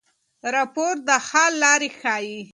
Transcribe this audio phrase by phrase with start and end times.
[0.55, 2.39] راپور د حل لارې ښيي.